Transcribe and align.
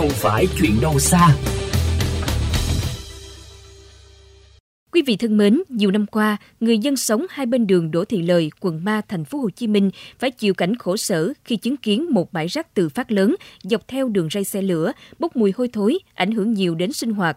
không 0.00 0.10
phải 0.10 0.46
chuyện 0.58 0.80
đâu 0.80 0.98
xa. 0.98 1.36
Quý 4.92 5.02
vị 5.06 5.16
thân 5.16 5.36
mến, 5.36 5.62
nhiều 5.68 5.90
năm 5.90 6.06
qua, 6.06 6.36
người 6.60 6.78
dân 6.78 6.96
sống 6.96 7.26
hai 7.30 7.46
bên 7.46 7.66
đường 7.66 7.90
Đỗ 7.90 8.04
Thị 8.04 8.22
Lời, 8.22 8.50
quận 8.60 8.84
3, 8.84 9.00
thành 9.08 9.24
phố 9.24 9.38
Hồ 9.38 9.50
Chí 9.50 9.66
Minh 9.66 9.90
phải 10.18 10.30
chịu 10.30 10.54
cảnh 10.54 10.76
khổ 10.76 10.96
sở 10.96 11.32
khi 11.44 11.56
chứng 11.56 11.76
kiến 11.76 12.06
một 12.10 12.32
bãi 12.32 12.46
rác 12.46 12.74
tự 12.74 12.88
phát 12.88 13.12
lớn 13.12 13.36
dọc 13.62 13.88
theo 13.88 14.08
đường 14.08 14.28
ray 14.30 14.44
xe 14.44 14.62
lửa, 14.62 14.92
bốc 15.18 15.36
mùi 15.36 15.52
hôi 15.56 15.68
thối, 15.72 15.98
ảnh 16.14 16.32
hưởng 16.32 16.52
nhiều 16.52 16.74
đến 16.74 16.92
sinh 16.92 17.12
hoạt. 17.12 17.36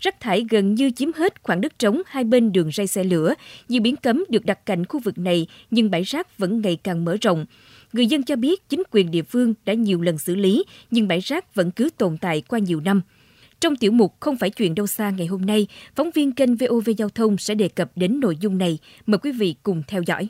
Rác 0.00 0.20
thải 0.20 0.46
gần 0.50 0.74
như 0.74 0.90
chiếm 0.90 1.12
hết 1.12 1.42
khoảng 1.42 1.60
đất 1.60 1.78
trống 1.78 2.02
hai 2.06 2.24
bên 2.24 2.52
đường 2.52 2.70
ray 2.72 2.86
xe 2.86 3.04
lửa. 3.04 3.34
Nhiều 3.68 3.82
biển 3.82 3.96
cấm 3.96 4.24
được 4.28 4.44
đặt 4.44 4.66
cạnh 4.66 4.86
khu 4.86 5.00
vực 5.00 5.18
này, 5.18 5.46
nhưng 5.70 5.90
bãi 5.90 6.02
rác 6.02 6.38
vẫn 6.38 6.60
ngày 6.60 6.76
càng 6.76 7.04
mở 7.04 7.16
rộng. 7.22 7.46
Người 7.92 8.06
dân 8.06 8.22
cho 8.22 8.36
biết 8.36 8.68
chính 8.68 8.82
quyền 8.90 9.10
địa 9.10 9.22
phương 9.22 9.54
đã 9.64 9.74
nhiều 9.74 10.00
lần 10.00 10.18
xử 10.18 10.34
lý, 10.34 10.64
nhưng 10.90 11.08
bãi 11.08 11.20
rác 11.20 11.54
vẫn 11.54 11.70
cứ 11.70 11.88
tồn 11.98 12.18
tại 12.18 12.42
qua 12.48 12.58
nhiều 12.58 12.80
năm. 12.80 13.02
Trong 13.60 13.76
tiểu 13.76 13.92
mục 13.92 14.20
Không 14.20 14.36
phải 14.36 14.50
chuyện 14.50 14.74
đâu 14.74 14.86
xa 14.86 15.10
ngày 15.10 15.26
hôm 15.26 15.46
nay, 15.46 15.66
phóng 15.96 16.10
viên 16.14 16.32
kênh 16.32 16.56
VOV 16.56 16.90
Giao 16.98 17.08
thông 17.08 17.38
sẽ 17.38 17.54
đề 17.54 17.68
cập 17.68 17.90
đến 17.96 18.20
nội 18.20 18.36
dung 18.40 18.58
này. 18.58 18.78
Mời 19.06 19.18
quý 19.18 19.32
vị 19.32 19.54
cùng 19.62 19.82
theo 19.86 20.02
dõi. 20.02 20.28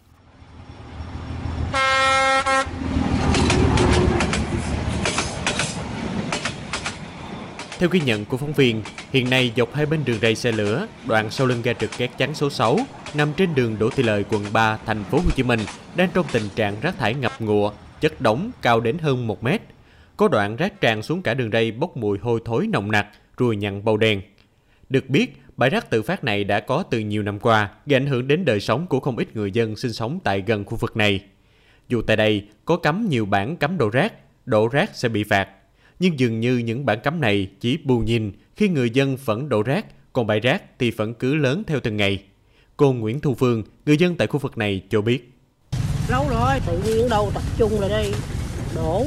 Theo 7.80 7.88
ghi 7.88 8.00
nhận 8.00 8.24
của 8.24 8.36
phóng 8.36 8.52
viên, 8.52 8.82
hiện 9.12 9.30
nay 9.30 9.52
dọc 9.56 9.74
hai 9.74 9.86
bên 9.86 10.00
đường 10.04 10.18
ray 10.22 10.34
xe 10.34 10.52
lửa, 10.52 10.86
đoạn 11.08 11.30
sau 11.30 11.46
lưng 11.46 11.62
ga 11.62 11.72
trực 11.72 11.90
gác 11.98 12.18
chắn 12.18 12.34
số 12.34 12.50
6, 12.50 12.78
nằm 13.14 13.32
trên 13.36 13.54
đường 13.54 13.76
Đỗ 13.78 13.90
Thị 13.90 14.02
Lợi, 14.02 14.24
quận 14.30 14.44
3, 14.52 14.78
thành 14.86 15.04
phố 15.04 15.18
Hồ 15.18 15.30
Chí 15.36 15.42
Minh, 15.42 15.60
đang 15.96 16.08
trong 16.14 16.26
tình 16.32 16.42
trạng 16.54 16.80
rác 16.80 16.98
thải 16.98 17.14
ngập 17.14 17.32
ngụa, 17.38 17.72
chất 18.00 18.20
đống 18.20 18.50
cao 18.62 18.80
đến 18.80 18.98
hơn 18.98 19.26
1 19.26 19.44
mét. 19.44 19.60
Có 20.16 20.28
đoạn 20.28 20.56
rác 20.56 20.80
tràn 20.80 21.02
xuống 21.02 21.22
cả 21.22 21.34
đường 21.34 21.50
ray 21.50 21.72
bốc 21.72 21.96
mùi 21.96 22.18
hôi 22.18 22.40
thối 22.44 22.66
nồng 22.66 22.90
nặc, 22.90 23.06
ruồi 23.36 23.56
nhặn 23.56 23.84
bầu 23.84 23.96
đen. 23.96 24.22
Được 24.88 25.10
biết, 25.10 25.42
bãi 25.56 25.70
rác 25.70 25.90
tự 25.90 26.02
phát 26.02 26.24
này 26.24 26.44
đã 26.44 26.60
có 26.60 26.82
từ 26.82 26.98
nhiều 26.98 27.22
năm 27.22 27.38
qua, 27.38 27.70
gây 27.86 27.96
ảnh 27.96 28.06
hưởng 28.06 28.28
đến 28.28 28.44
đời 28.44 28.60
sống 28.60 28.86
của 28.86 29.00
không 29.00 29.16
ít 29.16 29.36
người 29.36 29.50
dân 29.50 29.76
sinh 29.76 29.92
sống 29.92 30.18
tại 30.24 30.42
gần 30.46 30.64
khu 30.64 30.76
vực 30.76 30.96
này. 30.96 31.20
Dù 31.88 32.02
tại 32.02 32.16
đây 32.16 32.46
có 32.64 32.76
cấm 32.76 33.06
nhiều 33.08 33.26
bản 33.26 33.56
cấm 33.56 33.78
đổ 33.78 33.88
rác, 33.90 34.12
đổ 34.46 34.68
rác 34.68 34.90
sẽ 34.94 35.08
bị 35.08 35.24
phạt, 35.24 35.48
nhưng 36.00 36.20
dường 36.20 36.40
như 36.40 36.58
những 36.58 36.86
bản 36.86 37.00
cấm 37.04 37.20
này 37.20 37.48
chỉ 37.60 37.78
bù 37.84 37.98
nhìn 37.98 38.32
khi 38.56 38.68
người 38.68 38.90
dân 38.90 39.16
vẫn 39.24 39.48
đổ 39.48 39.62
rác, 39.62 39.86
còn 40.12 40.26
bãi 40.26 40.40
rác 40.40 40.62
thì 40.78 40.90
vẫn 40.90 41.14
cứ 41.14 41.34
lớn 41.34 41.62
theo 41.66 41.80
từng 41.80 41.96
ngày. 41.96 42.22
Cô 42.76 42.92
Nguyễn 42.92 43.20
Thu 43.20 43.34
Phương, 43.34 43.62
người 43.86 43.96
dân 43.96 44.16
tại 44.16 44.26
khu 44.26 44.38
vực 44.38 44.58
này 44.58 44.82
cho 44.90 45.00
biết. 45.00 45.32
Lâu 46.08 46.26
rồi, 46.28 46.60
tự 46.66 46.78
nhiên 46.78 47.08
đâu 47.08 47.30
tập 47.34 47.42
trung 47.58 47.80
lại 47.80 47.90
đây, 47.90 48.14
đổ. 48.76 49.06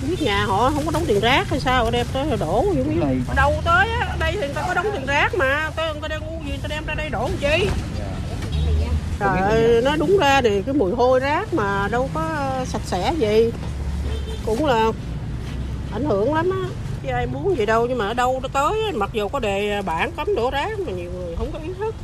Không 0.00 0.10
biết 0.10 0.22
nhà 0.22 0.44
họ 0.44 0.70
không 0.70 0.84
có 0.84 0.90
đóng 0.90 1.04
tiền 1.06 1.20
rác 1.20 1.48
hay 1.48 1.60
sao, 1.60 1.90
đem 1.90 2.06
tới 2.12 2.36
đổ. 2.40 2.64
Như 2.74 2.84
đâu 3.36 3.52
tới 3.64 3.88
á, 3.88 4.06
ở 4.10 4.16
đây 4.20 4.32
thì 4.32 4.38
người 4.38 4.54
ta 4.54 4.64
có 4.68 4.74
đóng 4.74 4.86
tiền 4.92 5.06
rác 5.06 5.34
mà, 5.34 5.70
tới 5.76 5.92
người 5.92 6.02
ta 6.02 6.08
đang 6.08 6.22
uống 6.22 6.42
gì, 6.44 6.48
người 6.48 6.58
ta 6.62 6.68
đem 6.68 6.86
ra 6.86 6.94
đây 6.94 7.08
đổ 7.10 7.28
làm 7.28 7.36
chi. 7.40 7.68
Trời 9.20 9.38
ơi, 9.38 9.82
nó 9.84 9.96
đúng 9.96 10.18
ra 10.18 10.40
thì 10.42 10.62
cái 10.62 10.74
mùi 10.74 10.92
hôi 10.92 11.20
rác 11.20 11.54
mà 11.54 11.88
đâu 11.88 12.10
có 12.14 12.50
sạch 12.66 12.82
sẽ 12.84 13.14
gì. 13.18 13.50
Cũng 14.46 14.66
là 14.66 14.92
ảnh 15.92 16.04
hưởng 16.04 16.34
lắm 16.34 16.50
á 16.50 16.68
chứ 17.02 17.08
ai 17.08 17.26
muốn 17.26 17.56
gì 17.58 17.66
đâu 17.66 17.86
nhưng 17.86 17.98
mà 17.98 18.08
ở 18.08 18.14
đâu 18.14 18.40
nó 18.42 18.48
tới 18.48 18.92
mặc 18.94 19.10
dù 19.12 19.28
có 19.28 19.40
đề 19.40 19.82
bản 19.82 20.10
cấm 20.16 20.34
đổ 20.36 20.50
rác 20.50 20.80
mà 20.80 20.92
nhiều 20.92 21.10
người 21.12 21.36
không 21.36 21.48
có 21.52 21.58
ý 21.58 21.68
thức 21.78 21.94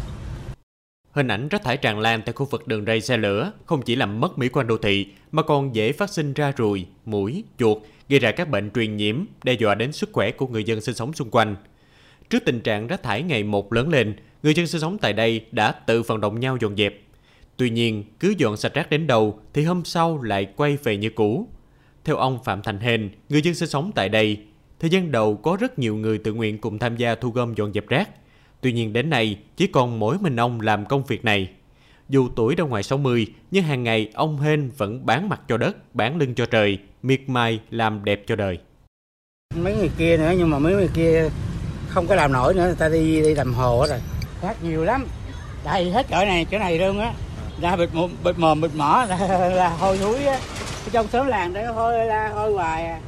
Hình 1.12 1.28
ảnh 1.28 1.48
rác 1.48 1.62
thải 1.62 1.76
tràn 1.76 1.98
lan 1.98 2.22
tại 2.26 2.32
khu 2.32 2.46
vực 2.46 2.68
đường 2.68 2.84
ray 2.84 3.00
xe 3.00 3.16
lửa 3.16 3.52
không 3.66 3.82
chỉ 3.82 3.96
làm 3.96 4.20
mất 4.20 4.38
mỹ 4.38 4.48
quan 4.48 4.66
đô 4.66 4.76
thị 4.78 5.06
mà 5.32 5.42
còn 5.42 5.74
dễ 5.74 5.92
phát 5.92 6.10
sinh 6.10 6.32
ra 6.32 6.52
ruồi, 6.56 6.86
mũi, 7.04 7.44
chuột, 7.58 7.78
gây 8.08 8.20
ra 8.20 8.32
các 8.32 8.48
bệnh 8.48 8.70
truyền 8.70 8.96
nhiễm, 8.96 9.24
đe 9.44 9.52
dọa 9.52 9.74
đến 9.74 9.92
sức 9.92 10.10
khỏe 10.12 10.30
của 10.30 10.46
người 10.46 10.64
dân 10.64 10.80
sinh 10.80 10.94
sống 10.94 11.12
xung 11.12 11.30
quanh. 11.30 11.56
Trước 12.30 12.42
tình 12.44 12.60
trạng 12.60 12.86
rác 12.86 13.02
thải 13.02 13.22
ngày 13.22 13.42
một 13.42 13.72
lớn 13.72 13.88
lên, 13.88 14.16
người 14.42 14.54
dân 14.54 14.66
sinh 14.66 14.80
sống 14.80 14.98
tại 14.98 15.12
đây 15.12 15.44
đã 15.52 15.72
tự 15.72 16.02
vận 16.02 16.20
động 16.20 16.40
nhau 16.40 16.56
dọn 16.60 16.76
dẹp. 16.76 17.00
Tuy 17.56 17.70
nhiên, 17.70 18.04
cứ 18.20 18.34
dọn 18.38 18.56
sạch 18.56 18.74
rác 18.74 18.90
đến 18.90 19.06
đầu 19.06 19.40
thì 19.52 19.64
hôm 19.64 19.84
sau 19.84 20.22
lại 20.22 20.46
quay 20.56 20.76
về 20.76 20.96
như 20.96 21.10
cũ. 21.10 21.48
Theo 22.08 22.16
ông 22.16 22.38
Phạm 22.44 22.62
Thành 22.62 22.80
Hên, 22.80 23.10
người 23.28 23.42
dân 23.42 23.54
sinh 23.54 23.68
sống 23.68 23.92
tại 23.94 24.08
đây, 24.08 24.38
thời 24.80 24.90
gian 24.90 25.12
đầu 25.12 25.36
có 25.36 25.56
rất 25.60 25.78
nhiều 25.78 25.96
người 25.96 26.18
tự 26.18 26.32
nguyện 26.32 26.58
cùng 26.58 26.78
tham 26.78 26.96
gia 26.96 27.14
thu 27.14 27.30
gom 27.30 27.54
dọn 27.54 27.72
dẹp 27.72 27.88
rác. 27.88 28.10
Tuy 28.60 28.72
nhiên 28.72 28.92
đến 28.92 29.10
nay, 29.10 29.38
chỉ 29.56 29.66
còn 29.66 29.98
mỗi 29.98 30.16
mình 30.20 30.40
ông 30.40 30.60
làm 30.60 30.86
công 30.86 31.04
việc 31.04 31.24
này. 31.24 31.48
Dù 32.08 32.28
tuổi 32.36 32.54
đã 32.54 32.64
ngoài 32.64 32.82
60, 32.82 33.26
nhưng 33.50 33.64
hàng 33.64 33.82
ngày 33.82 34.10
ông 34.14 34.40
Hên 34.40 34.70
vẫn 34.76 35.06
bán 35.06 35.28
mặt 35.28 35.40
cho 35.48 35.56
đất, 35.56 35.94
bán 35.94 36.16
lưng 36.18 36.34
cho 36.34 36.46
trời, 36.46 36.78
miệt 37.02 37.20
mài 37.26 37.60
làm 37.70 38.04
đẹp 38.04 38.22
cho 38.26 38.36
đời. 38.36 38.58
Mấy 39.56 39.76
người 39.76 39.90
kia 39.98 40.16
nữa, 40.16 40.34
nhưng 40.38 40.50
mà 40.50 40.58
mấy 40.58 40.72
người 40.72 40.88
kia 40.94 41.28
không 41.88 42.06
có 42.06 42.14
làm 42.14 42.32
nổi 42.32 42.54
nữa, 42.54 42.64
người 42.66 42.76
ta 42.78 42.88
đi 42.88 43.22
đi 43.22 43.34
làm 43.34 43.54
hồ 43.54 43.86
rồi. 43.88 44.00
Rác 44.42 44.62
nhiều 44.62 44.84
lắm, 44.84 45.06
đầy 45.64 45.90
hết 45.90 46.06
chỗ 46.10 46.24
này, 46.24 46.46
chỗ 46.50 46.58
này 46.58 46.78
luôn 46.78 47.00
á. 47.00 47.12
Ra 47.60 47.76
bịt 47.76 47.88
mồm, 47.92 48.10
bịt 48.24 48.38
mồm, 48.38 48.60
bịt 48.60 48.70
mỏ 48.74 49.04
là, 49.08 49.48
là 49.48 49.68
hôi 49.68 49.98
thúi 49.98 50.26
á. 50.26 50.38
Trong 50.92 51.08
xóm 51.08 51.26
làng 51.26 51.52
đó 51.52 51.60
hôi 51.72 52.06
la 52.06 52.28
hôi 52.28 52.52
hoài 52.52 52.86
à. 52.86 53.00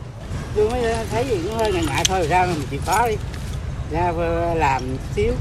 Tôi 0.57 0.71
mới 0.71 0.95
thấy 1.11 1.25
gì 1.31 1.41
cũng 1.45 1.59
hơi 1.59 1.73
ngại 1.73 1.85
ngại 1.87 2.05
thôi, 2.05 2.27
ra 2.27 2.47
mình 2.47 2.63
chịu 2.71 2.81
khó 2.87 3.09
đi. 3.09 3.17
Ra 3.91 4.13
làm 4.55 4.83
xíu 5.15 5.35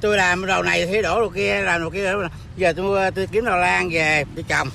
tôi 0.00 0.16
làm 0.16 0.46
đầu 0.46 0.62
này 0.62 0.86
thì 0.86 1.02
đổ 1.02 1.20
đầu 1.20 1.30
kia 1.30 1.62
làm 1.62 1.80
đầu 1.80 1.90
kia 1.90 2.12
giờ 2.56 2.72
tôi 2.72 3.10
tôi 3.10 3.26
kiếm 3.26 3.44
đầu 3.44 3.56
lan 3.56 3.90
về 3.92 4.24
tôi 4.34 4.44
trồng 4.48 4.68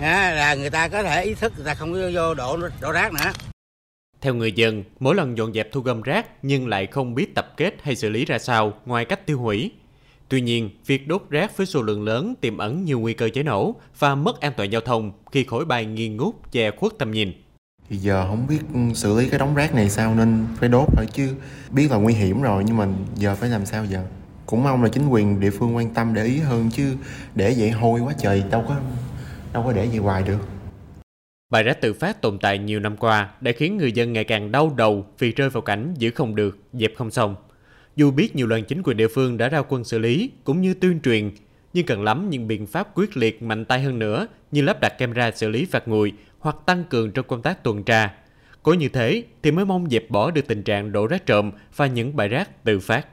à, 0.00 0.32
là 0.34 0.54
người 0.54 0.70
ta 0.70 0.88
có 0.88 1.02
thể 1.02 1.24
ý 1.24 1.34
thức 1.34 1.52
người 1.56 1.66
ta 1.66 1.74
không 1.74 1.92
có 1.92 1.98
vô 2.14 2.34
đổ 2.34 2.58
đổ 2.80 2.92
rác 2.92 3.12
nữa 3.12 3.32
theo 4.20 4.34
người 4.34 4.52
dân, 4.52 4.84
mỗi 5.00 5.14
lần 5.14 5.38
dọn 5.38 5.52
dẹp 5.52 5.72
thu 5.72 5.80
gom 5.80 6.02
rác 6.02 6.26
nhưng 6.42 6.68
lại 6.68 6.86
không 6.86 7.14
biết 7.14 7.34
tập 7.34 7.54
kết 7.56 7.74
hay 7.82 7.96
xử 7.96 8.08
lý 8.08 8.24
ra 8.24 8.38
sao 8.38 8.72
ngoài 8.86 9.04
cách 9.04 9.26
tiêu 9.26 9.38
hủy. 9.38 9.72
Tuy 10.28 10.40
nhiên, 10.40 10.70
việc 10.86 11.08
đốt 11.08 11.22
rác 11.30 11.56
với 11.56 11.66
số 11.66 11.82
lượng 11.82 12.04
lớn 12.04 12.34
tiềm 12.40 12.58
ẩn 12.58 12.84
nhiều 12.84 13.00
nguy 13.00 13.14
cơ 13.14 13.28
cháy 13.34 13.44
nổ 13.44 13.74
và 13.98 14.14
mất 14.14 14.40
an 14.40 14.52
toàn 14.56 14.72
giao 14.72 14.80
thông 14.80 15.12
khi 15.32 15.44
khói 15.44 15.64
bay 15.64 15.86
nghi 15.86 16.08
ngút 16.08 16.34
che 16.52 16.70
khuất 16.70 16.92
tầm 16.98 17.10
nhìn. 17.10 17.32
Thì 17.88 17.96
giờ 17.96 18.26
không 18.28 18.46
biết 18.46 18.60
xử 18.94 19.18
lý 19.18 19.28
cái 19.28 19.38
đống 19.38 19.54
rác 19.54 19.74
này 19.74 19.90
sao 19.90 20.14
nên 20.14 20.46
phải 20.56 20.68
đốt 20.68 20.88
thôi 20.96 21.06
chứ 21.12 21.34
biết 21.70 21.90
là 21.90 21.96
nguy 21.96 22.14
hiểm 22.14 22.42
rồi 22.42 22.64
nhưng 22.66 22.76
mà 22.76 22.88
giờ 23.14 23.34
phải 23.34 23.48
làm 23.48 23.66
sao 23.66 23.84
giờ? 23.84 24.04
cũng 24.46 24.62
mong 24.62 24.82
là 24.82 24.88
chính 24.88 25.08
quyền 25.08 25.40
địa 25.40 25.50
phương 25.50 25.76
quan 25.76 25.94
tâm 25.94 26.14
để 26.14 26.24
ý 26.24 26.38
hơn 26.38 26.70
chứ 26.72 26.96
để 27.34 27.54
vậy 27.58 27.70
hôi 27.70 28.00
quá 28.00 28.14
trời 28.18 28.42
đâu 28.50 28.64
có 28.68 28.76
đâu 29.52 29.62
có 29.66 29.72
để 29.72 29.86
vậy 29.86 29.98
hoài 29.98 30.22
được 30.22 30.38
Bài 31.50 31.62
rác 31.62 31.80
tự 31.80 31.92
phát 31.92 32.22
tồn 32.22 32.38
tại 32.38 32.58
nhiều 32.58 32.80
năm 32.80 32.96
qua 32.96 33.30
đã 33.40 33.52
khiến 33.56 33.76
người 33.76 33.92
dân 33.92 34.12
ngày 34.12 34.24
càng 34.24 34.52
đau 34.52 34.72
đầu 34.76 35.06
vì 35.18 35.32
rơi 35.32 35.50
vào 35.50 35.62
cảnh 35.62 35.94
giữ 35.98 36.10
không 36.10 36.34
được, 36.34 36.58
dẹp 36.72 36.92
không 36.96 37.10
xong. 37.10 37.36
Dù 37.96 38.10
biết 38.10 38.36
nhiều 38.36 38.46
lần 38.46 38.64
chính 38.64 38.82
quyền 38.82 38.96
địa 38.96 39.08
phương 39.08 39.36
đã 39.36 39.48
ra 39.48 39.62
quân 39.68 39.84
xử 39.84 39.98
lý 39.98 40.30
cũng 40.44 40.60
như 40.60 40.74
tuyên 40.74 41.00
truyền, 41.00 41.30
nhưng 41.72 41.86
cần 41.86 42.02
lắm 42.02 42.30
những 42.30 42.48
biện 42.48 42.66
pháp 42.66 42.88
quyết 42.94 43.16
liệt 43.16 43.42
mạnh 43.42 43.64
tay 43.64 43.82
hơn 43.82 43.98
nữa 43.98 44.26
như 44.50 44.62
lắp 44.62 44.80
đặt 44.80 44.98
camera 44.98 45.30
xử 45.30 45.48
lý 45.48 45.64
phạt 45.64 45.88
nguội 45.88 46.12
hoặc 46.38 46.56
tăng 46.66 46.84
cường 46.84 47.10
trong 47.12 47.26
công 47.28 47.42
tác 47.42 47.62
tuần 47.62 47.84
tra. 47.84 48.14
Có 48.62 48.72
như 48.72 48.88
thế 48.88 49.24
thì 49.42 49.50
mới 49.50 49.64
mong 49.64 49.90
dẹp 49.90 50.10
bỏ 50.10 50.30
được 50.30 50.46
tình 50.46 50.62
trạng 50.62 50.92
đổ 50.92 51.06
rác 51.06 51.26
trộm 51.26 51.50
và 51.76 51.86
những 51.86 52.16
bãi 52.16 52.28
rác 52.28 52.64
tự 52.64 52.80
phát. 52.80 53.06